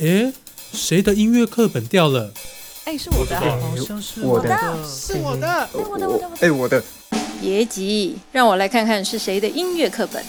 [0.00, 0.32] 诶，
[0.72, 2.32] 谁的音乐课本掉了？
[2.86, 4.48] 哎，是我的，好像是我的，
[4.82, 6.82] 是我的，哎，我的，我的，哎，我的。
[7.38, 10.24] 别急，让我来看看是谁的音乐课本。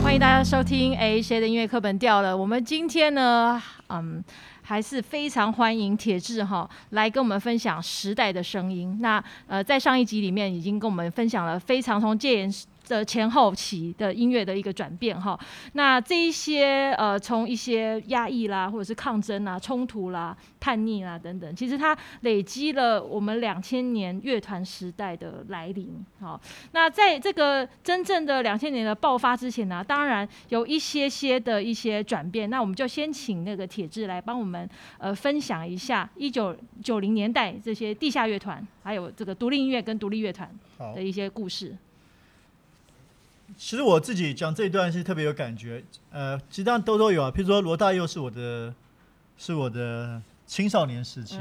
[0.00, 2.36] 欢迎大家收听，哎，谁的音乐课本掉了？
[2.36, 4.22] 我们今天呢，嗯。
[4.64, 8.98] 还是非常欢迎铁志哈来跟我们分享时代的声音。
[9.00, 12.50] 那呃，在上一集里面已经跟我们分享了非常从戒严。
[12.86, 15.38] 的前后期的音乐的一个转变哈，
[15.72, 26.04] 那这一些呃，从一些压抑啦，或者是抗争啊、冲突啦、叛逆啦等等，其实它累积了我们两千年乐团时代的来临。
[26.20, 26.40] 好，
[26.72, 32.48] 那在这个真正的两千年的爆发之前呢，当然有一些些的一些转变。
[32.50, 40.50] 那我们就先请那个铁志来帮我们呃分享一下一九九零年代这些地下乐团，还有这个独立音乐跟独立乐团
[40.94, 41.76] 的一些故事。
[43.56, 47.30] 其实我自己讲这一段是特别有感觉，呃，其实当然都都有啊。
[47.30, 48.74] 譬如说罗大佑是我的，
[49.36, 51.38] 是我的青少年时期，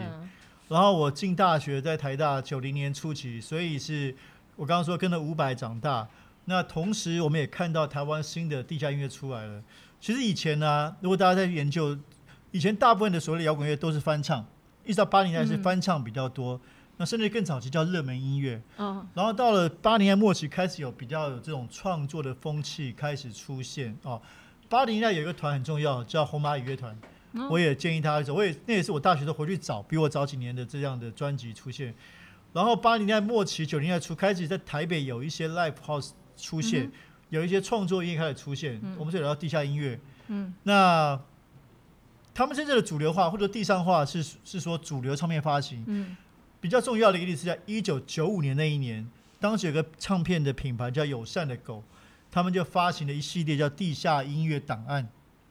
[0.70, 4.16] 然后我进大学在台大九零年初期，所以是
[4.56, 6.08] 我刚刚说跟着伍佰长大。
[6.46, 9.64] 那同时我们也看到台湾新的地下音乐出来了。
[10.00, 11.98] 其实以前呢，如果大家在研究，
[12.52, 14.46] 以前大部分的所谓的摇滚乐都是翻唱，
[14.84, 16.60] 一直到八零年代是翻唱比较多。
[17.04, 24.22] 那甚至更早期叫热门音乐，嗯，然后到了八零年代末期开始有比较有这种创作的风气开始出现哦。
[24.70, 26.98] 八零年代有一个团很重要，叫红蚂蚁乐团，
[27.50, 31.94] 我也建议大家走，我也那也是我大学都回去找，比我早几年的这样的专辑出现。
[32.54, 36.90] 然后八零年代末期九零年代初开始在台北有一些 live house 出现，
[37.28, 41.20] 有一些创作音乐开始出现，我们这里叫地下音乐，嗯，那
[42.34, 46.16] 他们真正的主流化或者地上化是是说主流唱片发行，嗯。
[46.64, 49.06] 比较重要的一个例子是在一九九五年那一年，
[49.38, 51.84] 当时有个唱片的品牌叫友善的狗，
[52.32, 55.06] 他们就发行了一系列叫地下音乐档案。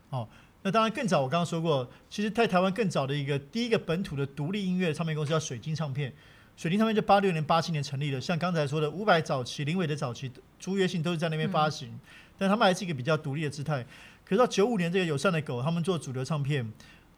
[0.09, 0.27] 哦，
[0.63, 6.11] 那当然更早，我刚刚说过，其实在台湾更早的一个第一个本土的独立音乐唱片公司叫水晶唱片，
[6.57, 8.19] 水晶唱片就八六年、八七年成立的。
[8.19, 11.91] 像刚才说的伍佰早期、林伟的早期、朱约信都是在那边发行，
[12.39, 13.85] 但他们还是一个比较独立的姿态。
[14.25, 16.67] 可是到九五年，这个友善的狗他们做主流唱片，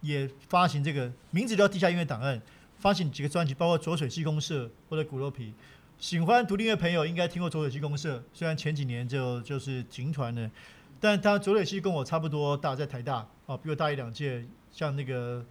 [0.00, 2.42] 也发行这个名字叫地下音乐档案。
[2.84, 5.54] 发行几个专辑，包括左水溪公社或者骨肉皮。
[5.98, 10.50] 喜欢独立乐朋友应该听过左水溪公社，虽然前几年就就是停团了，
[11.00, 14.44] 但他左水溪跟我差不多大，在台大哦，比我大一两届。
[14.70, 15.42] 像那个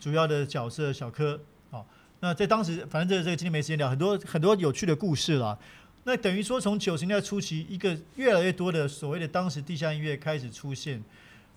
[0.00, 1.40] 主要的角色小柯
[1.70, 1.86] 哦，
[2.18, 5.56] 那在当时，反正这这个今天没时间聊，很多很多有趣的故事啦。
[6.02, 11.00] 那等于说，从九十年代初期，一个越来越多的所谓的当时地下音乐开始出现，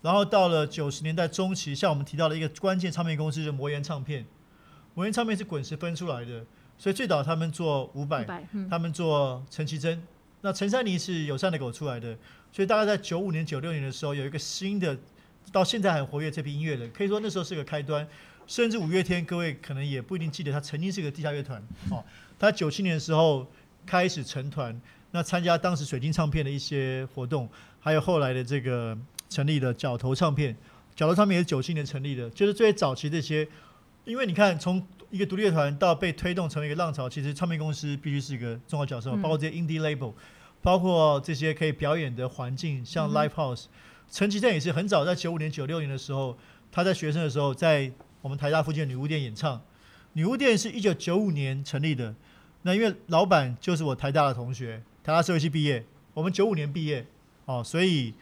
[0.03, 4.23] 然后到了九十年代中期，像我们提到的一个关键唱片公司，就魔岩唱片。
[4.95, 6.45] 魔岩唱片是滚石分出来的，
[6.77, 8.25] 所以最早他们做五百，
[8.69, 10.01] 他们做陈绮贞，
[10.41, 12.15] 那陈珊妮是友善的狗出来的，
[12.51, 14.95] 所以大概在九五年、九六年的时候，有一个新的，
[15.51, 18.07] 到现在很活跃这批音乐人，可以说那时候是个开端。
[18.45, 22.03] 甚至五月天，各位可能也不一定记得，他曾经是个地下乐团 哦。
[22.37, 23.47] 他九七年的时候
[23.85, 24.79] 开始成团，
[25.11, 27.49] 那参加当时水晶唱片的一些活动，
[27.79, 28.97] 还有后来的这个
[29.29, 30.53] 成立的角头唱片，
[30.93, 33.47] 角头唱片也是九七年成立的，就是最早期这些。
[34.05, 40.13] 因为你看，从一个独立乐团到被推动成为一个浪潮，其实唱片公司必须是一个重要角色，包括这些 indie label，
[40.61, 43.65] 包括这些可以表演的环境，像 live house。
[44.11, 46.37] 陈绮贞也是很早，在九五年、九六年的时候，
[46.71, 49.61] 她在学生的时候，在我们台大附近的女巫店演唱。
[50.13, 52.13] 女巫店是一九九五年成立的，
[52.63, 57.05] 那因为老板就是我台大的同学，台大社会系毕业，我们九五年毕业，
[57.45, 58.13] 哦，所以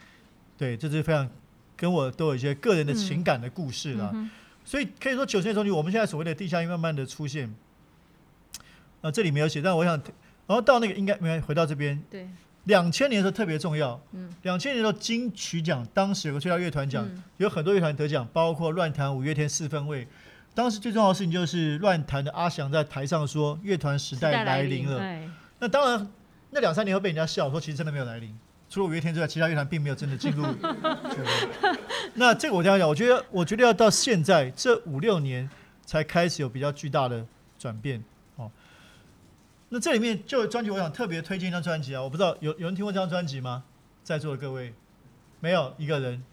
[0.56, 1.28] 对，这是非常
[1.76, 4.14] 跟我都有一些个人的情感的故事了。
[4.64, 7.52] 所以可以说九十年中期，我们现在所谓的地下音慢慢的出现。
[9.00, 9.94] 啊，这里没有写，但我想，
[10.46, 12.00] 然后到那个应该没回到这边。
[12.10, 12.28] 对。
[12.64, 14.00] 两千年的时候特别重要。
[14.12, 14.32] 嗯。
[14.42, 17.08] 两千年的金曲奖，当时有个最佳乐团奖，
[17.38, 20.06] 有很多乐团得奖，包括乱弹、五月天四分位。
[20.54, 25.28] 当时最重要的事情就是乱弹的阿翔在台上说：“乐团时代来临了。”
[25.58, 26.08] 那当然，
[26.50, 28.38] 那两三年会被人家笑说，其实真的没有来临。
[28.72, 30.46] 除了五月天之外，其他乐团并没有真的进入。
[32.16, 35.46] 那这个我这样讲，我觉得，我觉得要到现在这五六年
[35.84, 37.22] 才开始有比较巨大的
[37.58, 38.02] 转变
[38.36, 38.50] 哦。
[39.68, 43.62] 那这里面就专辑，我想特别推荐一张专辑啊，我不知道有有人听过这张专辑吗？
[44.02, 44.72] 在座的各位，
[45.40, 46.24] 没有一个人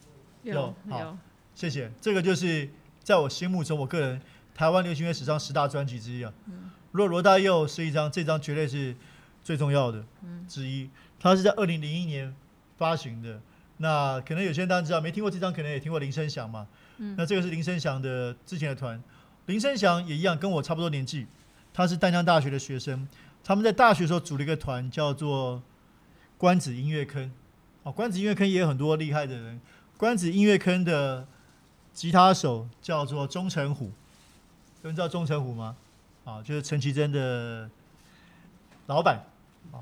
[0.44, 0.74] 有。
[0.90, 1.18] 好，
[1.54, 1.92] 谢谢。
[2.00, 2.70] 这个就是
[3.04, 4.22] 在我心目中，我个人
[4.56, 6.32] 台湾流行乐史上十大专辑之一啊。
[6.94, 8.96] 如果罗大佑是一张，这张绝对是
[9.44, 10.02] 最重要的
[10.48, 10.90] 之一。
[11.20, 12.34] 它是在二零零一年
[12.78, 13.42] 发行的，
[13.78, 16.68] 那可能有些人当然知道，没听过这张，可能也听过林声祥嘛。
[16.98, 19.02] 嗯，那这个是林声祥的之前的团，
[19.48, 21.28] 林声祥也一样，跟我差不多年纪，
[21.74, 23.08] 他是淡江大学的学生，
[23.44, 25.62] 他们在大学时候组了一个团，叫做
[26.38, 27.32] 关子音乐坑。
[27.84, 29.60] 哦，关子音乐坑也有很多厉害的人。
[29.98, 31.28] 关子音乐坑的
[31.94, 33.86] 吉他手叫做钟成虎，
[34.82, 35.76] 有人知道钟成虎吗？
[36.26, 37.70] 啊，就是陈绮贞的
[38.88, 39.24] 老板
[39.72, 39.80] 啊，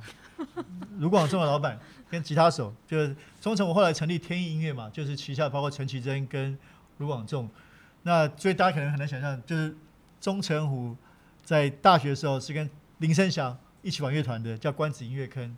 [1.00, 1.79] 卢广仲的老板
[2.09, 6.57] 跟吉他手，就是钟成我后来成立天意音乐嘛，就是旗下包括陈绮贞跟
[6.97, 7.50] 卢广仲。
[8.03, 9.75] 那所以大家可能很难想象，就是
[10.21, 10.95] 钟成虎
[11.44, 12.69] 在大学的时候是跟
[13.00, 15.56] 林声祥一起玩乐团的，叫关子音乐坑。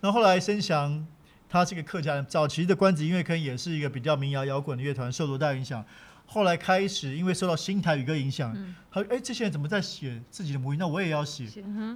[0.00, 1.06] 那后来生祥
[1.48, 5.84] 他是个客家人，早期的关子音乐坑也是一个比较民谣摇滚的乐团，受罗大影响。
[6.26, 8.52] 后来开始因为受到新台语歌影响，
[8.90, 10.76] 他说：“哎，这些人怎么在写自己的母语？
[10.78, 11.46] 那我也要写。”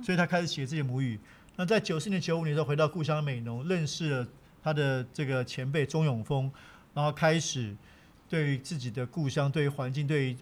[0.04, 1.18] 所以他开始写自己的母语。
[1.60, 4.28] 那在九四年、九五年的时候回到故乡美浓，认识了
[4.62, 6.48] 他的这个前辈钟永峰，
[6.94, 7.74] 然后开始
[8.28, 10.36] 对于自己的故乡、对于环境、对于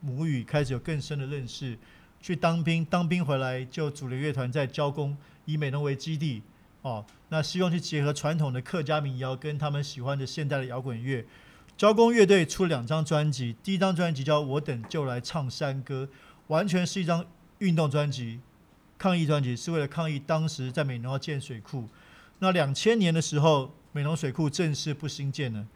[0.00, 1.76] 母语开始有更深的认识。
[2.22, 5.14] 去当兵，当兵回来就组了乐团在交工，
[5.44, 6.40] 以美浓为基地。
[6.80, 11.22] 哦，那希望去结合传统的客家民谣跟他们喜欢的现代的摇滚乐。
[11.76, 16.08] 交工乐队出两张专辑，第一张专辑叫《我等就来唱山歌》，
[16.46, 17.26] 完全是一张
[17.58, 18.40] 运动专辑、
[19.02, 21.88] 抗议专辑，是为了抗议当时在美浓要建水库。
[22.38, 25.66] 那两千年的时候，美浓水库正式不兴建了。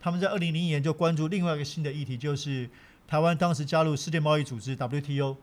[0.00, 2.70] 他们在二零零一年就关注另外一个新的议题，就是
[3.06, 5.36] 台湾当时加入世界贸易组织 WTO，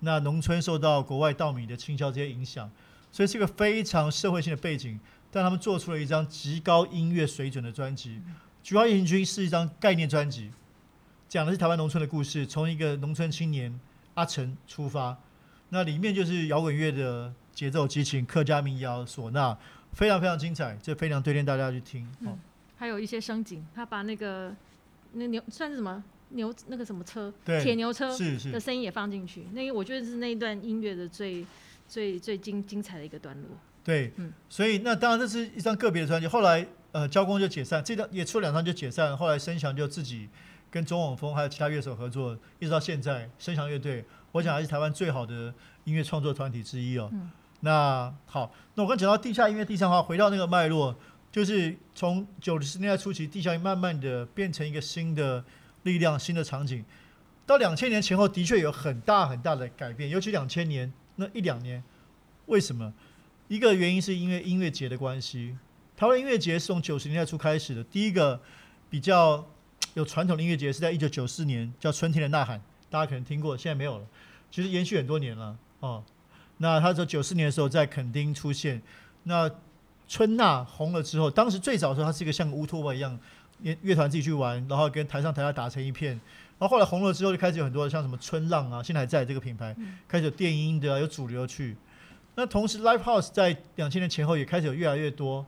[0.00, 2.70] 那农村受到国外稻米的倾销这些影响。
[3.10, 5.00] 所以是一个非常社会性的背景，
[5.30, 8.10] 但他们做出了一张极高音乐水准的专辑。
[8.62, 10.50] 《菊花夜行军》是一张概念专辑，
[11.26, 13.80] 讲的是台湾农村的故事，从一个农村青年
[14.12, 15.18] 阿成出发，
[15.72, 19.56] 那里面就是摇滚乐的节奏、激情、客家民谣、唢呐，
[19.94, 22.06] 非常非常精彩，这非常推荐大家去听。
[22.20, 22.38] 嗯，
[22.76, 24.54] 还有一些声景，他把那个
[25.12, 28.16] 那牛算是什么牛那个什么车，铁牛车
[28.52, 31.44] 的声音也放进去，那我觉得是那一段音乐的最。
[31.88, 33.48] 最最精精彩的一个段落，
[33.84, 40.26] 对，嗯，所以那当然这是一张个别的专辑，后来呃交工就解散，这张也出了两张就解散，后来申翔就自己
[40.70, 44.02] 跟钟永峰还有其他乐手合作，一直到现在，申翔乐队，
[44.32, 47.10] 我想还是台湾最好的音乐创作团体之一哦。
[47.60, 50.94] 那好，那我刚讲到地下音乐、地上话，回到那个脉络，
[51.30, 55.44] 就是从九十年代初期，地下音慢慢的变成一个新的
[55.84, 56.84] 力量、新的场景，
[57.46, 60.92] 到两千年前后，的确有很大很大的改变，尤其两千年。
[61.16, 61.84] 那一两年，
[62.46, 62.92] 为什么？
[63.48, 65.54] 一个原因是因为音乐节的关系。
[65.94, 67.84] 台湾音乐节是从九十年代初开始的。
[67.84, 68.40] 第一个
[68.88, 69.46] 比较
[69.92, 72.58] 有传统的音乐节是在一九九四年，叫《春天的呐喊》，
[72.92, 74.04] 大家可能听过，现在没有了。
[74.50, 76.04] 其实延续很多年了哦。
[76.58, 78.82] 那他说九四年的时候在垦丁出现。
[79.22, 79.50] 那
[80.06, 83.18] 春娜红了之后，当时最早的时候，它是一个像乌托邦一样，
[83.62, 86.10] 乐乐团自己去玩，然后跟台上台下打成一片。
[86.58, 89.74] 然后后来红了之后，就开始有很多像什么春浪啊，现在还在这个品牌，
[90.06, 91.74] 开始有电音的，有主流去。
[92.34, 95.46] 那同时，Live House 在两千年前后也开始有越来越多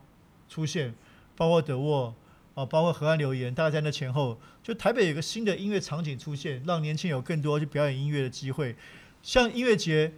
[0.49, 0.93] 出现，
[1.37, 2.13] 包括德沃
[2.55, 8.75] 啊，包括河岸留言，大概在那前后，就台北有个新的音乐场景出现，让年轻人有更多去表演音乐的机会。
[9.21, 10.13] 像音乐节，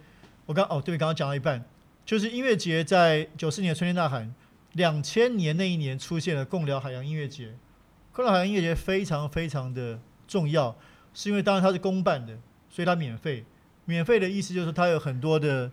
[0.46, 1.64] 我刚哦对，刚刚讲到一半，
[2.06, 4.34] 就是音乐节在九四年春天呐喊，
[4.72, 7.54] 两千年那一年出现了共聊海洋音乐节，
[8.12, 10.76] 共聊海洋音乐节非常非常的重要。
[11.12, 12.38] 是因为当然它是公办的，
[12.70, 13.44] 所以它免费。
[13.86, 15.68] 免费的意思就是它有很多的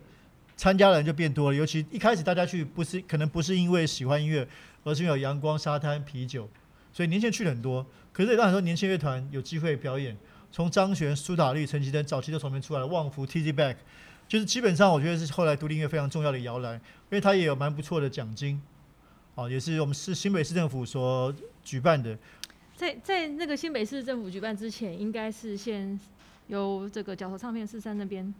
[0.56, 1.56] 参加的人就变多了。
[1.56, 4.46] 尤其一开始大家去不是可能不是因为喜欢音乐，
[4.82, 6.48] 而是因为有阳光、沙滩、啤酒，
[6.92, 7.86] 所以年轻人去的很多。
[8.12, 10.16] 可是也让很多年轻乐团有机会表演。
[10.50, 13.76] 从张悬、苏打绿、陈绮贞早期就从那边出来了，旺福、T Z Back，
[14.26, 18.62] 就是基本上我觉得是后来独立音乐非常重要的摇篮，因为它也有蛮不错的奖金，
[19.34, 22.16] 哦，也是我们是新北市政府所举办的。
[22.74, 25.98] 在在那个新北市政府举办之前，应该是先
[26.46, 28.32] 由这个角头唱片四三那边，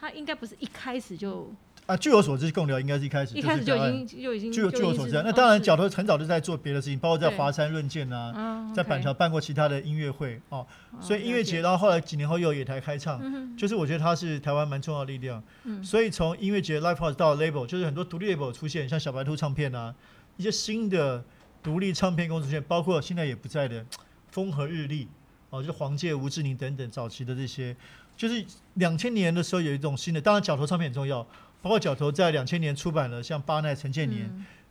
[0.00, 1.52] 他应该不是一开始就
[1.86, 10.66] 啊，据我所知，共聊应该是一开始一开始就已经就已经据据我所知，那当然角头很早就在做别的事情，包括在华山论剑啊，在板桥办过其他的音乐会哦，
[11.00, 15.42] 所以音乐节，然后后来几年后又有野台开唱，就是我觉得他是台湾蛮重要的力量，
[15.82, 19.94] 所以从音乐节 live house 到 label，就是很多独立 label 出现，像小白兔唱片啊，
[20.36, 21.24] 一些新的。
[21.62, 23.82] 独立唱片公司出现，包括现在也不在的
[24.30, 25.08] 风和日丽，
[25.54, 27.76] 哦，就是黄玠、吴志宁等等早期的这些，
[28.16, 28.44] 就是
[28.74, 31.22] 两千年的时候有一种新的，当然角头唱片很重要，
[31.62, 34.28] 包括角头在两千年出版了像巴奈、陈建年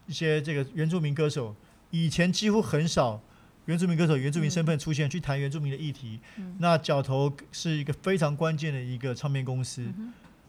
[0.07, 1.55] 一些这个原住民歌手，
[1.89, 3.21] 以前几乎很少
[3.67, 6.19] 原住民歌手原住民身份出现去谈原住民的议题，
[6.59, 9.85] 那角头是一个非常关键的一个唱片公司，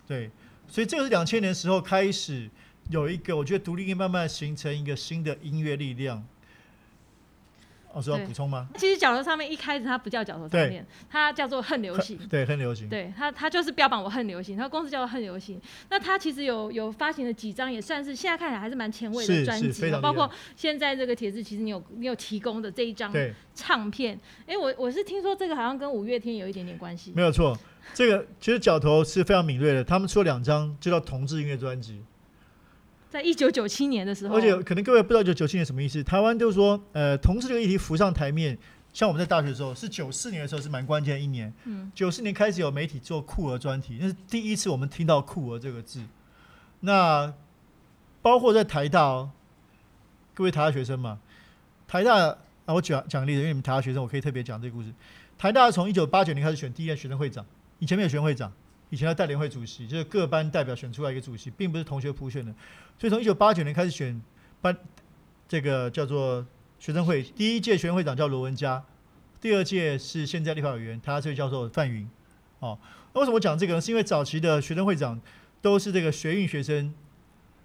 [0.08, 0.28] 对，
[0.66, 2.50] 所以这个是两千年时候开始
[2.90, 6.26] 有一个，我觉得独立音乐慢慢形成一个新的音乐力量。
[7.94, 8.68] 哦，是要对补充吗？
[8.76, 12.18] 其实角头上面一开始它不叫角头上面，它叫做恨流行。
[12.28, 12.88] 对，恨流行。
[12.88, 15.60] 对它，它就是标榜我恨流行，它公司叫做恨流行。
[15.90, 23.12] 那它其实有有发行了几张，也算是现在看起来还是蛮前卫的专辑嘛，包括现在这个帖子，其实你有你有提供的这一张，
[23.54, 24.18] 唱片。
[24.46, 27.22] 哎，我我是听说这个好像跟五月天有一点点关系没。
[27.22, 27.56] 有错。
[27.92, 32.02] 这个其实角头是非常敏锐的，他们出了两张就叫同志音乐专辑，
[33.14, 36.02] 在一九九七年的时候，而且可能各位不知道九九七年什么意思。
[36.02, 38.58] 台湾就是说，呃，同志这个议题浮上台面，
[38.92, 41.54] 像我们在大学的时候，是九四年的时候是蛮关键的一年。
[41.62, 46.02] 嗯，九四年开始有媒体做酷儿专题，那是第一次我们听到酷儿这个字。
[46.80, 47.32] 那
[48.20, 49.30] 包括在台大哦，
[50.34, 51.20] 各位台大学生嘛，
[51.86, 52.16] 台大
[52.64, 54.92] 啊，我讲讲个例子，因为你们台大学生，我可以特别讲这个故事。
[55.38, 57.46] 台大从一九八九年开始选第一任学生会长，
[57.78, 58.52] 以前没有学生会长，
[58.94, 62.54] 以前要带联会主席，就是各班代表选出来一个主席，并不是同学普选的。
[62.96, 64.22] 所以从一九八九年开始选
[64.62, 64.76] 班，
[65.48, 66.46] 这个叫做
[66.78, 68.84] 学生会，第一届学生会长叫罗文佳，
[69.40, 72.08] 第二届是现在立法委员，他这位教授范云。
[72.60, 72.78] 哦，
[73.12, 73.80] 那为什么讲这个呢？
[73.80, 75.20] 是因为早期的学生会长
[75.60, 76.94] 都是这个学运学生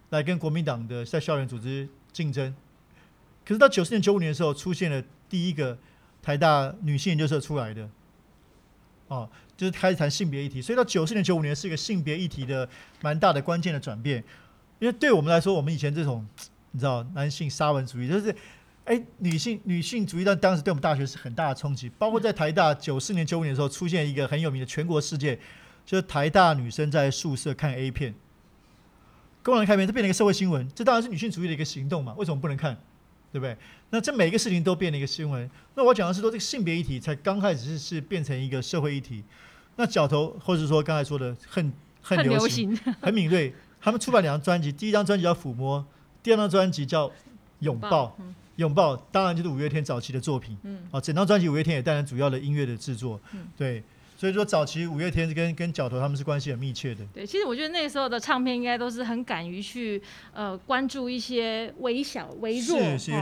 [0.09, 2.55] 来跟国民党的在校园组织竞争，
[3.45, 5.77] 可是到九四年、九五年的时候，出现了第一个
[6.23, 7.87] 台大女性研究社出来的，
[9.09, 12.67] 哦，就是开始谈性别议题，所以到九四年、九五年是一个性别议题的
[13.01, 14.23] 蛮大的关键的转变。
[14.79, 16.25] 因为对我们来说，我们以前这种
[16.71, 18.33] 你知道男性沙文主义，就是
[18.85, 21.89] 哎女性女性主义，但当时对我们大学是很大的冲击。
[21.99, 25.37] 包括在台大九四年、九五年的时候，出现一个很有名的全国事件，
[25.85, 28.15] 就是台大女生在宿舍看 A 片，
[29.43, 30.65] 公然看片，这变成一个社会新闻。
[30.73, 32.13] 这当然是女性主义的一个行动嘛？
[32.17, 32.77] 为什么不能看？
[33.33, 33.55] 对不对？
[33.89, 35.47] 那这每一个事情都变了一个新闻。
[35.75, 39.23] 那我讲的是说，这个性别议题才刚开始是是变成一个社会议题。
[39.79, 41.63] 那角头，或者说刚才说的恨
[42.01, 42.93] 恨很流流行，行。
[43.01, 43.53] 很敏锐。
[43.79, 45.79] 他们出版两张专辑，第一张专辑叫《抚摸》，
[46.21, 47.07] 第二张专辑叫
[47.59, 48.07] 《拥抱》。
[48.19, 53.81] 嗯拥抱当然就是五月天早期的作品，嗯啊，整张专辑五月天也担任主要的音乐的制作，嗯对，
[54.19, 60.01] 所以说早期五月天跟跟角头他们是关系很密切的，对，其实我觉得那个时候的唱片应该都是很敢于去
[60.33, 62.77] 呃关注一些微小、微弱、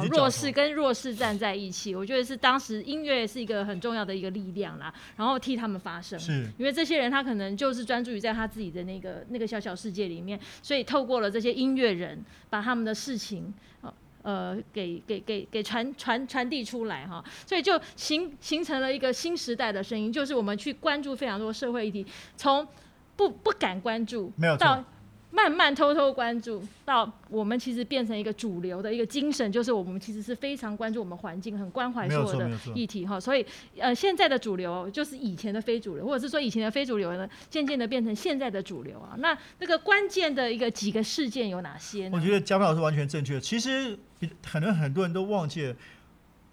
[0.09, 1.93] 弱势跟弱势站在一起。
[1.95, 6.19] 我觉得是当时音乐是一个很重要的一个力量啦，然后替他们发声。
[6.19, 13.53] 是因为这些人他可能就是专注于在他自己的那个那个小小世界里面，所以透过了这些音乐人，把他们的事情。
[13.81, 13.93] 呃
[14.27, 22.05] 呃，给给给给传传传递出来哈，所以就形形成了一个新时代的声音，就是我们去关注非常多社会议题，
[22.35, 22.67] 从
[23.15, 24.65] 不不敢关注，没有错。
[24.65, 24.83] 到
[25.37, 33.19] 慢慢偷偷关注，到我们其实变成一个主流的一个精神，就是我们其实是非常关注我们环境，很关怀所有的议题哈。
[33.19, 33.45] 所以
[33.77, 39.13] 呃，现在的主流就是以前的非主流，或者是说以前的非主流呢，渐渐的变成现在的主流啊。
[39.19, 42.17] 那那个关键的一个几个事件有哪些呢？
[42.17, 43.39] 我觉得嘉芬老师完全正确。
[43.39, 45.75] 其实比很多很多人都忘记了，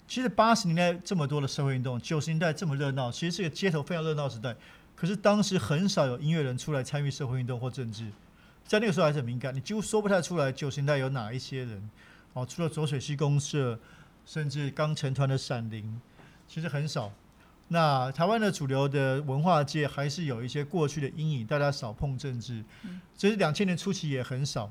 [0.07, 4.55] 其实八十年代这么多的社会运动，九十年代这么热闹，其实是个街头非常热闹的时代。
[4.95, 8.05] 可是当时很少有音乐人出来参与社会运动或政治，
[8.67, 11.91] 在那个时候还是很敏感，你几乎说不太出来九十年代有哪一些人。
[12.33, 13.79] 哦，除了左水溪公社，
[14.27, 16.01] 甚至刚成团的闪灵，
[16.49, 17.13] 其实很少。
[17.69, 22.63] 那台湾的主流的文化界还是有一些过去的阴影，大家少碰政治。
[23.17, 24.71] 其实两千年初期也很少，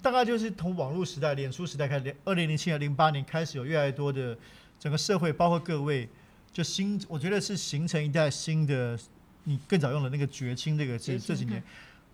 [0.00, 4.36] 大概就是从网络时代、脸书时代开始，二零零七年、零八年开始有越来越多的
[4.78, 6.08] 整个社会，包括各位，
[6.52, 8.98] 就新，我觉得是形成一代新的，
[9.44, 11.62] 你更早用的那个“绝清”这个字，这几年，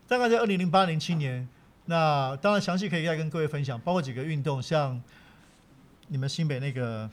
[0.09, 1.49] 大概在二零零八、零七年，
[1.87, 5.01] 那当然详细可以再跟各位分享，包括几个运动，像
[6.09, 7.09] 你们新北那个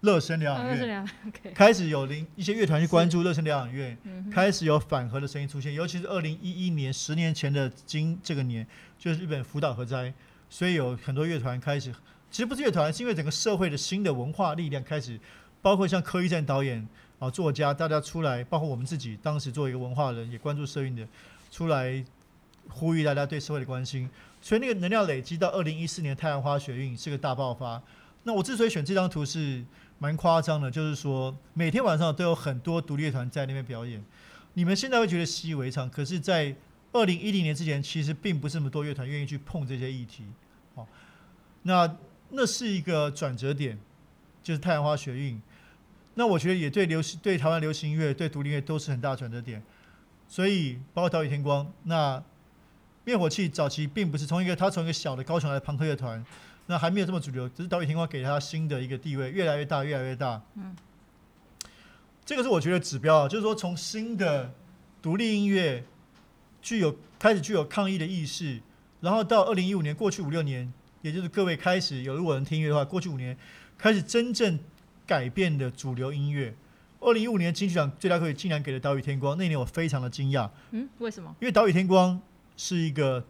[0.00, 1.08] 乐声疗啊，养院，
[1.54, 8.66] 开始有零一些乐团去关注乐声疗养院，嗯，开始有反核的声音出现，尤其是二零一一年，十年前的今这个年，
[8.98, 10.12] 就是日本福岛核灾，
[10.48, 11.92] 所以有很多乐团开始，
[12.30, 15.18] 其实不是乐团，是因为整个社会的新的文化力量开始，
[15.60, 21.06] 包括像柯一正导演啊、作家，大家出来，包括我们自己，当时作为一个文化人，也关注社运的，
[21.50, 22.02] 出来
[22.70, 24.08] 呼吁大家对社会的关心，
[24.40, 27.82] 所以那个能量累积到二零一四年太阳花学运是个大爆发。
[28.24, 29.64] 那我之所以选这张图是
[29.98, 34.04] 蛮夸张的，就是说每天晚上都有很多独立乐团在那边表演。
[34.54, 36.54] 你们现在会觉得习以为常，可是，在
[36.92, 40.24] 二零一零年之前，其实并不是那么多乐团愿意去碰这些议题。
[40.74, 40.86] 好，
[41.62, 41.96] 那
[42.30, 43.78] 那是一个转折点，
[44.42, 45.40] 就是太阳花学运。
[46.14, 49.62] 那我觉得也对流行、对台湾流行音乐、对独立乐都是很大转折点。
[50.26, 52.20] 所以，包括岛屿天光，那
[53.08, 56.22] 灭火器早期并不是从一个他从一个小的高雄来的朋克乐团，
[56.66, 60.42] 那还没有这么主流，只是岛屿天光给他新的一个地位，越来越大，越来越大。
[60.56, 60.76] 嗯，
[62.26, 64.52] 这个是我觉得指标啊，就是说从新的
[65.00, 65.82] 独立音乐
[66.60, 68.60] 具有开始具有抗议的意识，
[69.00, 73.34] 然后到二零一五年，过去五六年，也就是各位开始有如果能听音乐的话，过去五年
[73.78, 74.58] 开始真正
[75.06, 76.54] 改变的主流音乐。
[77.00, 81.34] 二零一五年金曲奖最佳歌曲竟然给了《岛屿天光》，那年我非常的惊讶，嗯，为什么？
[81.40, 82.14] 因为《岛屿天光》
[82.58, 83.24] 是一个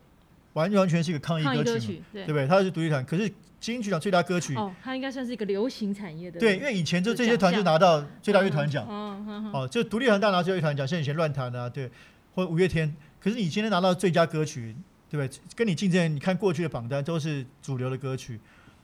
[0.54, 2.46] 完完全是一个抗议歌曲嘛，歌曲，对对不对？
[2.48, 6.40] 它是独立团，可是金曲奖最佳歌曲，哦，它应该算是一个流行产业的。
[6.40, 11.90] 对，因为以前就这些团就拿到最大乐团奖，哦，就独立团大拿最佳乐团奖，像以前乱弹啊，对，
[12.34, 14.74] 或五月天，可是你今天拿到最佳歌曲，
[15.10, 15.40] 对不对？
[15.54, 18.40] 跟你竞争，你看过去的榜单都是主流的歌曲，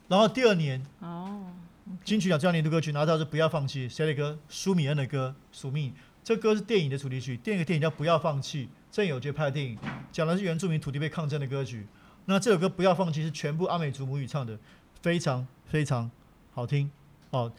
[0.09, 1.47] 然后第二年哦，
[2.05, 4.39] 金曲奖最佳年度歌曲拿到是《不要放弃》，谁的歌？
[4.49, 5.91] 舒米恩的歌《宿命》。
[6.23, 9.77] 这歌是电影的主题曲，电影的电影叫《不要放弃》，郑有杰拍的电影，
[10.13, 11.85] 讲的是原住民土地被抗争的歌曲。
[12.27, 14.57] 那这首歌《不要放弃》是全部阿美族母语唱的，
[15.03, 16.09] 非常非常
[16.53, 16.89] 好听。
[17.31, 17.53] 哦。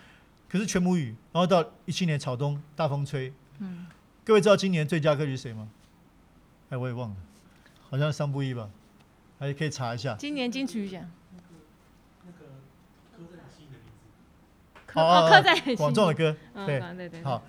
[0.47, 3.85] 可是全母语，然后到一七年草东大风吹，嗯，
[4.23, 5.67] 各位知道今年最佳歌曲是谁吗？
[6.69, 7.15] 哎，我也忘了，
[7.89, 8.69] 好像是桑布伊吧，
[9.37, 10.15] 还可以查一下。
[10.15, 11.11] 今年金曲奖，
[12.23, 12.45] 那个
[13.11, 17.43] 刻在你心的名字，刻哦刻在广众的歌，嗯对，对对，好，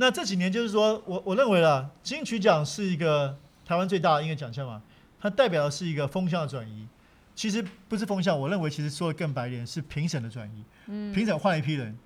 [0.00, 3.36] 那这几年就是说我我认为啦，金曲奖是一个
[3.66, 4.80] 台湾最大的音乐奖项嘛，
[5.20, 6.86] 它代表的是一个风向的转移。
[7.34, 10.64] 其实不是风向，我认为其实说的更白一点是评审的转移。
[10.86, 11.96] 嗯，评审换了一批人，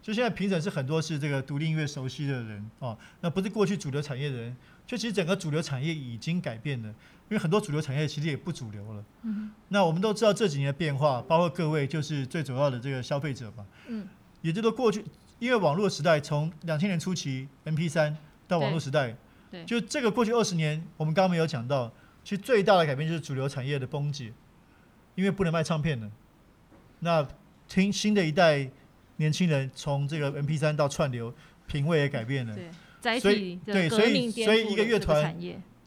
[0.00, 4.56] 就现在评审是很多是这个独立音乐熟悉的人哦，那不是过去主流产业的人。
[4.86, 6.94] 就其实整个主流产业已经改变了，因
[7.30, 9.04] 为很多主流产业其实也不主流了。
[9.22, 13.66] 嗯那我们都知道这几年的变化，包括各位就是最主要的这个消费者嘛。
[13.88, 14.08] 嗯，
[14.40, 15.04] 也就是说过去
[15.42, 19.16] 因为网络时代从两千年初期 MP 三到网络时代，
[19.50, 24.32] 对就这个过去二十年，我们刚刚没有讲到，其实最大的改变就是主流产业的崩解，
[25.16, 26.08] 因为不能卖唱片了。
[27.00, 27.26] 那
[27.66, 28.70] 听新的一代
[29.16, 31.34] 年轻人从这个 MP 三到串流，
[31.66, 32.56] 品味也改变了。
[33.00, 35.36] 对，所以对所以所以一个乐团，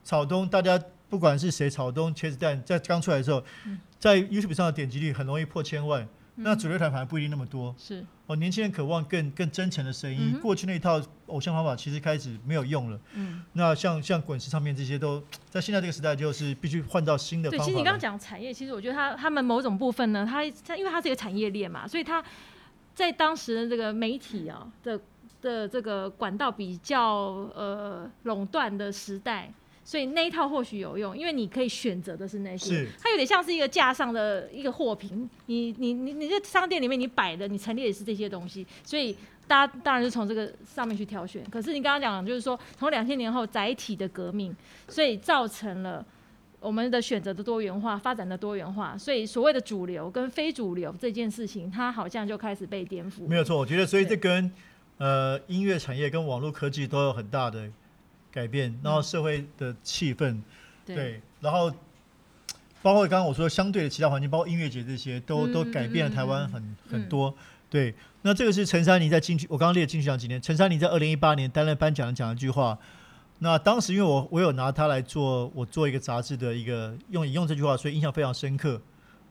[0.04, 6.06] 草东，大家不管是谁，草东、茄子蛋，在刚出来的时候，嗯在 YouTube 上的点击率很容易破千万。
[6.36, 8.36] 那主流团反而不一定那么多是哦。
[8.36, 13.00] 年轻人渴望更更真诚的声音，嗯过去那一套偶像方法其实开始没有用了。
[13.14, 17.72] 嗯，那像像滚石唱片这些都在现在这个时代，就是必须换到新的对，方法对。
[17.72, 22.24] 其实你刚刚讲产业，其实我觉得它他们某种部分呢，它它因为它是一个产业链嘛，所以它
[22.94, 25.00] 在当时的这个媒体啊的
[25.42, 27.06] 的这个管道比较
[27.56, 29.54] 呃垄断的时代。
[29.86, 39.16] 所以那一套或许有用，因为你可以选择的是那些，它有点像是一个架上的一个货品，你你你你在商店里面你摆的，你陈列的是这些东西，所以
[39.48, 41.44] 大家当然是从这个上面去挑选。
[41.52, 44.56] 可是你刚刚讲就是说，从两千年后载体的革命，
[44.88, 46.04] 所以造成了
[46.60, 53.28] 我们的选择的多元化，发展的多元化，所以所谓的主流跟非主流这件事情，它好像就开始被颠覆。
[53.28, 54.52] 没有错，我觉得所以这跟
[54.98, 57.70] 呃音乐产业跟网络科技都有很大的
[58.36, 60.42] 改变，然后社会的气氛
[60.86, 61.72] 对对，然后
[62.82, 67.34] 包括刚刚我说相对的其他环境，包括音乐节这些，都、嗯都改变了台湾嗯很、很多。
[67.70, 72.78] 对，那这个是陈珊妮在进去，我刚刚列进去讲几年，陈珊妮在二零一八年担任颁奖人讲一句话。
[73.40, 78.82] 那当时因为我我有拿它来做我做一个杂志的一个用引用这句话，所以印象非常深刻。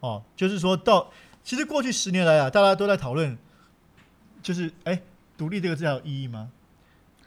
[0.01, 1.11] 哦，就是说到
[1.43, 3.39] 其实过去十年来啊，大家都在讨论，
[4.43, 5.01] 就是哎，
[5.39, 6.51] 独立这个字还有意义吗？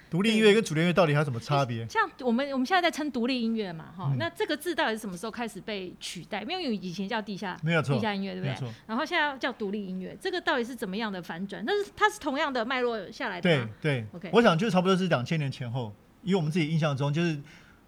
[0.09, 1.87] 独立音乐跟主流音乐到底还有什么差别？
[1.87, 6.41] 像我们我们现在在称独立音乐嘛，哈、嗯那这个字到底是什么时候开始被取代？
[6.43, 8.67] 因为以前叫地下没有错地，下音乐，对不对？
[8.85, 11.63] 然后现在叫独立音乐，这个到底是怎么样的反转？
[11.65, 13.67] 但是它是同样的脉络下来的对？
[13.81, 15.93] 对 OK 我想就差不多是两千年前后，
[16.23, 17.37] 以我们自己印象中，就是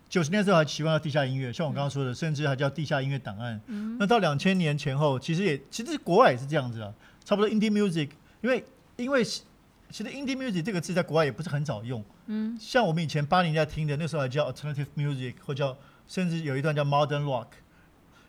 [0.10, 3.60] 九十年的时候还习惯叫地下音乐，像我刚刚说的，甚至还叫地下音乐档案。
[3.67, 8.10] 嗯那到两千年前后，其实也其实国外也是这样子啊，差不多 indie music，
[8.41, 8.63] 因为
[8.97, 9.23] 因为
[9.89, 15.75] 其实 indie music 这个字在国外也不是很早用，嗯像我们以前八零年代听的，那时候还叫 alternative music，或叫
[16.08, 17.47] 甚至有一段叫 modern rock。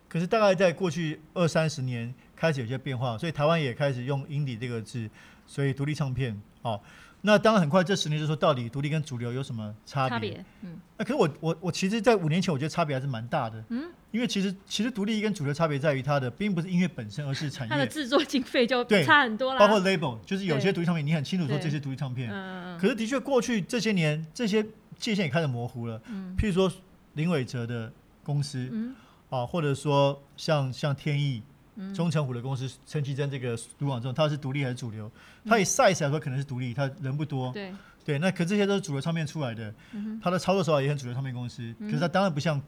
[0.09, 5.09] 可是大概在过去二三十年开始有些变化，所以台湾也开始用 indie 这个字，
[5.47, 6.81] 所以独立唱片哦。
[7.23, 10.11] 那当然很快这十年就说到底独立跟主流有什么差别？
[10.11, 10.79] 差别，嗯。
[10.97, 19.61] 那可是我我我其实，在五年前我觉得差别还是蛮大的，嗯，因为其实其实独立跟主流差别在于它的并不是音乐本身，而是产它的业，制作经费就对差很多了。
[19.61, 20.73] 包括 label，就是有些对。
[20.73, 21.65] 独立唱片你很清楚说对。
[21.65, 22.31] 这些独立唱片，
[22.79, 24.65] 可是的确，过去这些年，这些
[24.99, 26.01] 界限也开始模糊了。
[26.07, 26.35] 嗯。
[26.39, 26.73] 譬如说
[27.15, 28.95] 林伟哲的公司嗯。
[29.31, 31.41] 啊，或者说像像天意、
[31.81, 35.11] 嗯钟成虎的公司陈绮贞这个卢广仲，他是独立还是主流？
[35.45, 37.51] 嗯他以 size 来说可能是独立，他人不多。
[37.53, 37.73] 对，
[38.05, 39.75] 对，那可这些都是主流唱片出来的，
[40.23, 41.63] 他的操作手法也很主流唱片公司。
[41.79, 42.61] 嗯可是他当然不像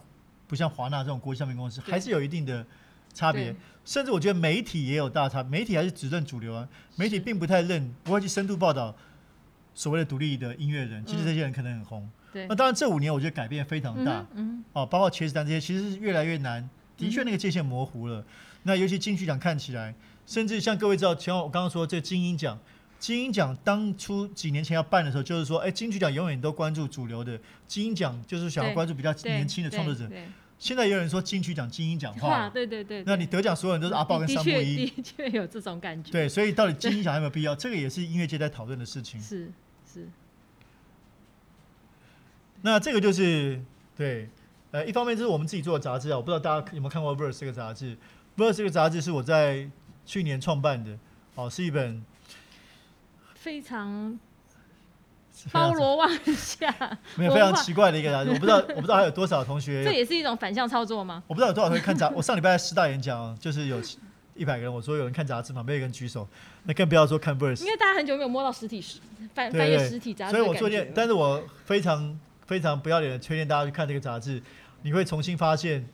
[0.48, 2.64] 不像华纳这种国际唱片公司，对还是有一定的
[3.12, 3.55] 差别。
[3.85, 8.94] 甚至我觉得媒体也有大差，媒体还是只认主流啊，媒体是并不太认，不会去深度报道
[9.75, 11.05] 所谓的独立的音乐人。
[11.05, 12.09] 其实嗯这些人可能很红。
[12.33, 16.66] 对那，当然这五年我觉得改变非常大嗯哦，包括茄子蛋这些，其实是越来越难。
[16.96, 18.25] 的确，嗯那个界限模糊了。
[18.64, 19.94] 那尤其金曲奖看起来，
[20.27, 22.59] 甚至像各位知道，前我刚刚说这金鹰奖，
[22.98, 30.09] 金鹰奖当初几年前要办的时候，就是说，哎，金曲奖永远都关注主流的，金鹰奖就是想要关注比较年轻的创作者。
[30.59, 33.03] 现在也有人说金曲奖金鹰奖化， 对对对。
[33.05, 36.12] 那你得奖所有人都是阿豹跟三木一，的确有这种感觉。
[36.12, 37.53] 对，所以到底金 鹰奖有没有必要？
[37.57, 39.20] 这个也是音乐界在讨论的事情。
[39.20, 39.51] 是
[39.92, 40.09] 是。
[42.61, 43.61] 那这个就是
[43.96, 44.29] 对，
[44.70, 47.96] 呃，一方面就是我们自己做的杂志啊，我不知道大家有没有看过《Verse》这个杂志，
[48.37, 49.68] 《Verse》这个杂志是我在
[50.05, 50.99] 去年创办的，
[51.35, 52.05] 哦，是一本
[53.35, 54.18] 非常。
[55.51, 56.73] 包罗万象，
[57.16, 61.21] 没有非常奇怪的一个杂志，我不知道，我不知道还有多少同学， 这也是一种反向操作吗？
[61.27, 63.81] 我不知道有多少同学看杂，我上礼拜在师大演讲，就是有
[64.37, 65.61] 一百个人，我说有人看杂志吗？
[65.61, 66.29] 没有人举手，
[66.62, 68.81] 那更不要说看 verse，因为大家很久没有摸到实体
[69.35, 74.40] 翻翻阅实体杂志，所以我做件，但是我非常非常不要脸的推荐大家去看这个杂志，
[74.83, 75.85] 你会重新发现。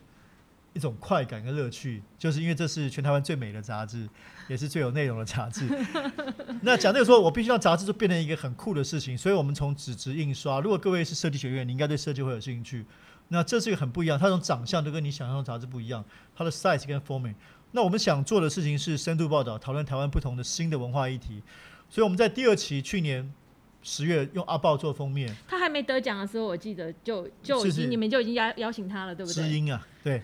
[0.79, 4.07] 一种快感跟乐趣，就是因为这是全台湾最美的杂志，
[4.47, 5.67] 也是最有内容的杂志。
[6.63, 9.17] 那讲这个说，我必须让杂志就变成一个很酷的事情。
[9.17, 12.85] 所以我们从纸质印刷，如果各位是设计学院，你应该对设计会有兴趣。
[13.27, 17.35] 那这是一个很不一样，它从长相都跟你想象的杂志不一样，它的 size 跟 format。
[17.73, 21.43] 那我们想做的事情是深度报道，讨论台湾不同的新的文化议题。
[21.89, 23.33] 所以我们在第二期去年。
[23.81, 29.43] 十月用阿豹做封面，他还没得奖的时候，我记得就就已经你们就已经邀邀请他了，对不对？
[29.43, 30.21] 知音啊，对，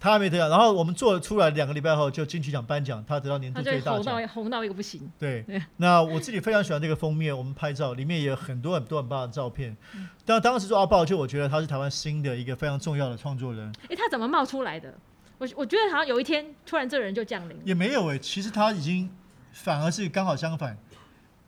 [0.00, 5.10] 他还没得奖，然后我们做出来两个礼拜后就金曲奖颁奖，他得到年度最大奖，红到红到一个不行。
[5.18, 5.44] 对，
[5.76, 9.76] 那我自己非常喜欢这个封面，我们拍照里面也有很多很多很棒的照片。
[10.24, 13.70] 但当时做阿豹，就我觉得他是台湾新的一个非常重要的创作人。
[13.90, 14.94] 哎，他怎么冒出来的？
[15.38, 17.56] 我我觉得好像有一天突然这个人就降临。
[17.62, 19.10] 也没有哎，其实他已经
[19.52, 20.78] 反而是刚好相反。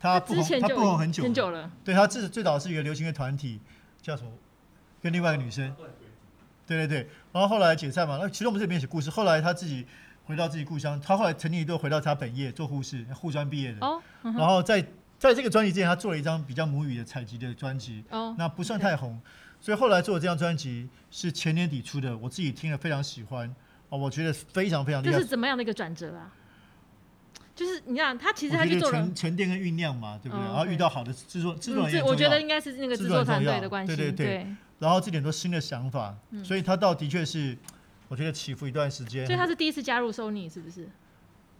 [0.00, 1.70] 他不红，他不红很久，很久了。
[1.84, 3.60] 对他最最早是一个流行乐团体，
[4.00, 4.30] 叫什么？
[5.02, 5.74] 跟另外一个女生。
[6.66, 8.18] 对对对，然后后来解散嘛。
[8.20, 9.86] 那其实我们这边写故事，后来他自己
[10.24, 13.78] 回到自己故乡，他后来曾经一度回到他本业做护士，护专毕业的。
[13.86, 14.02] 哦。
[14.22, 14.80] 然后在
[15.18, 18.04] 在这个专辑之前，他做了一张比较母语的采集的专辑。
[18.10, 18.34] 哦。
[18.38, 19.18] 那不算太红，
[19.60, 23.52] 所以后来做的这张专辑是前年底出的，我自己听了非常喜欢。
[23.88, 25.12] 哦，我觉得非常非常厉害。
[25.14, 26.30] 这是怎么样的一个转折啊？
[27.58, 30.44] 就是你看，他其实他去做沉沉淀跟酝酿嘛，对不对？
[30.44, 34.46] 然后遇到好的制作制作人，我觉得应该是那个制作团队的关系，对对对。
[34.78, 37.58] 然后这点都新的想法，所以他倒的确是，
[38.06, 39.26] 我觉得起伏一段时间。
[39.26, 40.88] 所以他是第一次加入 Sony 是不是？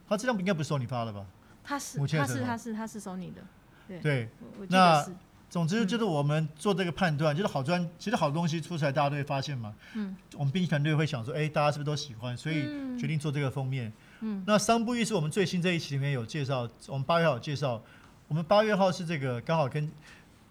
[0.07, 1.25] 他这张应该不是 Sony 发的吧？
[1.65, 3.41] 他是他是他是他是 Sony 的，
[3.85, 3.99] 对。
[3.99, 4.29] 对，
[4.69, 5.05] 那
[5.49, 9.75] 总之就是我们做这个判断，就是好专，其实好东西出出来，大家都会发现嘛。
[9.95, 10.15] 嗯。
[10.37, 12.37] 我们编辑团队会想说，哎，大家是不是都喜欢？
[12.37, 12.61] 所以
[12.97, 13.91] 决定做这个封面。
[14.21, 17.81] 嗯，那三不一是我们最新这一期里面有介绍，我们八月号有介绍，
[18.27, 19.89] 我们八月号是这个刚好跟，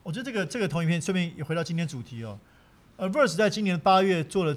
[0.03, 2.39] 我觉得这个这个同一片，顺便也回到今天主题哦。
[2.97, 4.57] 呃，Verse 在今年八月做了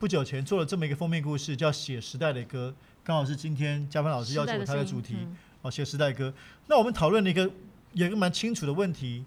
[0.00, 5.16] 不久前做了这么一个封面故事，叫《写时代的歌》，刚好是今天嘉芬老师要求他的主题
[5.62, 6.30] 哦，《写时代歌》。
[6.66, 7.48] 那我们讨论了一个
[7.92, 9.24] 有一个蛮清楚的问题，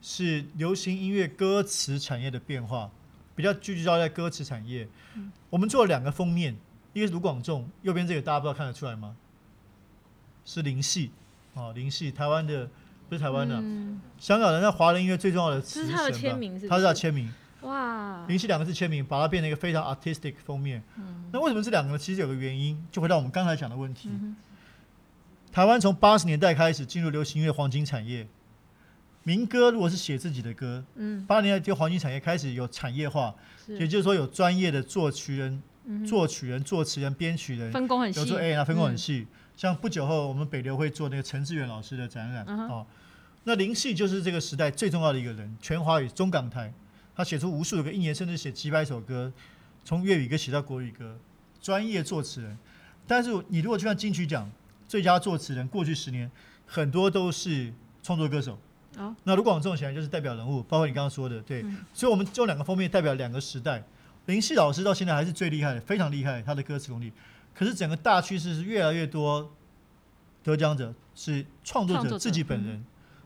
[0.00, 2.90] 是流行音乐歌词产业的变化，
[3.34, 4.88] 比较聚焦在歌词产业。
[5.50, 6.56] 我们做了两个封面。
[6.96, 9.14] 一个是卢广仲，右边这个大家不知道看得出来吗？
[10.46, 11.10] 是林夕，
[11.52, 12.66] 哦，林夕，台湾的
[13.10, 13.62] 不是台湾的，
[14.18, 17.30] 香港人在华人音乐最重要的词是他的签名，他是他签名。
[17.60, 20.82] 哇，林夕两个字签名，把它变成一个非常 artistic 封面。
[21.32, 24.08] 那为什么这两个呢其实有个原因，就回到我们刚才讲的问题。
[25.52, 28.26] 台湾从八十年代开始进入流行音乐黄金产业，
[29.22, 33.34] 民歌如果是写自己的歌，嗯，八十年代就黄金产业开始有产业化，
[33.66, 35.62] 也就是说有专业的作曲人。
[36.06, 39.26] 作曲人、作词人、编曲人分工很细，有做 A 啊，分工很细。
[39.56, 42.86] 像不久后，我们北流会做那个陈志远老师的展览哦。
[43.44, 46.72] 那林夕就是这个时代最重要的一个人，全华语中港台，
[47.14, 49.32] 他写出无数个一年，甚至写几百首歌，
[49.84, 51.16] 从粤语歌写到国语歌，
[51.62, 52.58] 专业作词人。
[53.06, 54.50] 但是你如果去看金曲奖
[54.88, 56.30] 最佳作词人，过去十年
[56.66, 57.72] 很多都是
[58.02, 58.58] 创作歌手。
[58.98, 61.64] 哦，那卢广仲显然就是代表人物，包括你刚刚说的，对。
[61.94, 63.82] 所以我们用两个封面代表两个时代。
[64.26, 67.12] 林夕老师到现在还是最厉害的，非常厉害，他的歌词功力。
[67.54, 69.50] 可是整个大趋势是越来越多
[70.42, 72.84] 得奖者是创作者自己本人，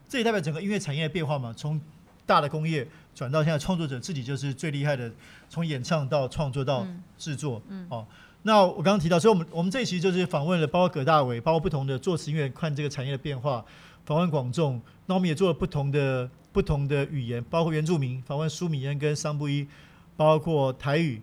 [0.09, 1.53] 这也代表整个音乐产业的变化嘛？
[1.57, 1.81] 从
[2.25, 5.11] 大的工业转到现在创作者自己就是最厉害的，
[5.49, 6.87] 从演唱到创作到
[7.19, 7.61] 制作。
[7.89, 8.07] 哦，
[8.43, 13.65] 那我刚刚提到，所以我们我们这一期就是访问了包括葛大伟，包括不同的作词音乐，看这个产业的变化，
[14.05, 14.81] 访问广众。
[15.07, 19.67] 那我们也做了不同的不同的语言，包括原住民，访问苏米恩跟桑布伊。
[20.21, 21.23] 包括台语，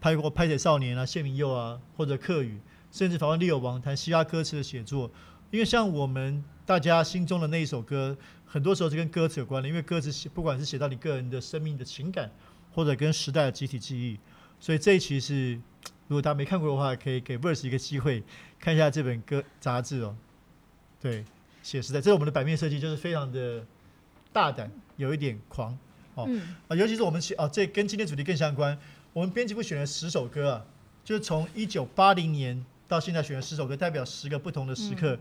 [0.00, 2.58] 拍过《拍写少年》啊，谢明佑啊，或者客语，
[2.90, 5.10] 甚至访问利友王谈希腊歌词的写作。
[5.50, 12.30] 因为像我们大家心中的那一首歌，很多时候是跟歌词有关的，因为歌词写不管是写到你个人的生命的情感，
[12.72, 14.18] 或者跟时代的集体记忆。
[14.58, 15.56] 所以这一期是，
[16.06, 18.24] 如果大家没看过的话，可以给 Verse 一个机会
[18.58, 20.16] 看一下这本歌杂志哦。
[20.98, 21.22] 对。
[21.62, 23.62] 写时代，这是我们的版面设计，就是非常的
[24.32, 25.76] 大胆，有一点狂
[26.18, 28.76] 哦嗯啊，尤其是我们写哦，这跟今天主题更相关。
[29.12, 30.64] 我们编辑部选了十首歌啊，
[31.04, 35.18] 就是从一九八零年到现在选了十首歌，代表十个不同的时刻，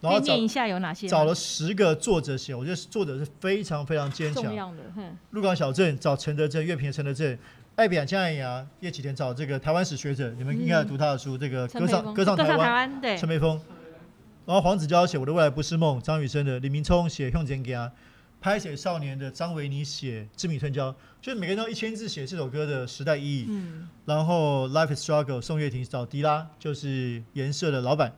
[0.00, 1.06] 然后找一下有哪些？
[1.06, 4.74] 找了十个作者写，我觉得作者是非常非常坚强。
[5.30, 7.38] 鹿港小镇找陈德正，乐评的陈德正，
[7.76, 13.60] 爱比亚江爱牙，叶启田找这个台湾史学者，你们应该有读他的书，这个歌唱歌唱台湾，陈培峰。
[14.44, 17.86] 然后黄子佼写《我的未来不是梦》，张雨生的，李明聪写《用简给他》，
[18.42, 23.46] 拍写少年的张维尼写《知米春娇》，就是每个人都一千字写这首歌的时代意义。
[23.48, 28.16] 嗯，然后 Life is Struggle，宋岳庭找迪拉，就是颜色的老板。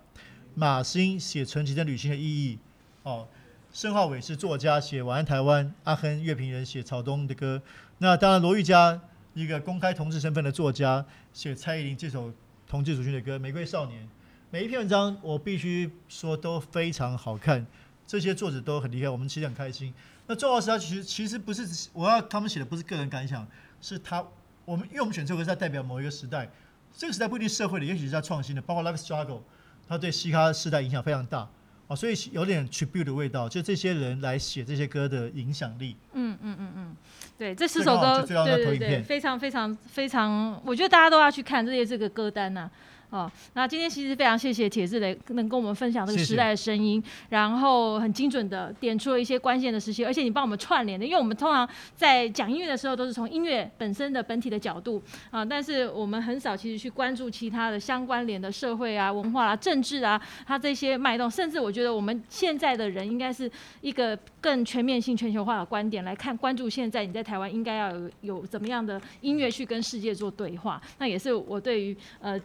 [0.55, 2.59] 马欣写陈绮贞旅行的意义。
[3.03, 3.29] 哦，
[3.71, 5.75] 申浩伟是作家，写晚安台湾。
[5.85, 7.61] 阿亨乐评人写草东的歌。
[7.99, 8.99] 那当然罗玉佳
[9.35, 12.33] 一个公开同志身份的作家，写蔡依林这首
[12.67, 14.03] 同志族群的歌《玫瑰少年》。
[14.51, 17.67] 每一篇文章我必须说都非常好看，
[18.07, 19.93] 这些作者都很厉害，我们其实很开心。
[20.27, 23.47] 那重要的是他其实其实不是我要他们写的不是个人感想，
[23.81, 24.25] 是他
[24.65, 26.49] 我们因为我们选这首歌是在代表某一个时代，
[26.97, 29.41] 这个时代不一定社会的，也许是在创新的，包括 Life Struggle，
[29.87, 31.47] 它对嘻哈时代影响非常大
[31.87, 35.95] 哦，所以有点 tribute 的味道，就这些人来写这些歌的影响力。
[36.15, 36.97] 嗯嗯嗯嗯，
[37.37, 42.71] 对，这四首歌，对对对，非常非常非常，我觉得大家都要去看这些这个歌单呐、
[43.15, 55.01] 哦，那今天其实非常谢谢铁志雷能跟我们分享这个时代的声音，然后很精准的点出了一些关键的时期，而且你帮我们串联的，因为我们通常在讲音乐的时候都是从音乐本身的本体的角度
[55.31, 63.49] 啊，但是我们很少其实去关注其他的相关联的社会啊、文化啊、政治啊，它这些脉动，甚至我觉得我们现在的人应该是
[63.81, 72.37] 一个更全面性、全球化的观点来看，关注现在你在台湾应该要有有怎么样的音乐去跟世界做对话，那也是我对于呃。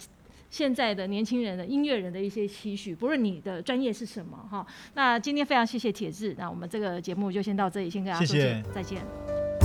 [0.50, 4.66] 现在的年轻人的音乐人的一些期许，不论你的专业是什么哈。
[4.94, 9.59] 那今天非常谢谢铁志，那我们这个节目就先到这里，先跟大家说谢谢再见。